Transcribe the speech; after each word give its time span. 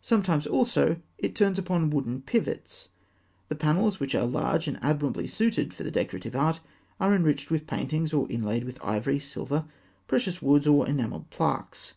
Sometimes, 0.00 0.46
also, 0.46 1.02
it 1.18 1.34
turns 1.34 1.58
upon 1.58 1.90
wooden 1.90 2.22
pivots 2.22 2.88
(fig. 3.50 3.58
260). 3.58 3.58
The 3.58 3.60
panels, 3.60 4.00
which 4.00 4.14
are 4.14 4.24
large 4.24 4.66
and 4.66 4.78
admirably 4.82 5.26
suited 5.26 5.74
for 5.74 5.84
decorative 5.90 6.34
art, 6.34 6.60
are 6.98 7.14
enriched 7.14 7.50
with 7.50 7.66
paintings, 7.66 8.14
or 8.14 8.26
inlaid 8.30 8.64
with 8.64 8.82
ivory, 8.82 9.18
silver, 9.18 9.66
precious 10.08 10.40
woods, 10.40 10.66
or 10.66 10.88
enamelled 10.88 11.28
plaques. 11.28 11.92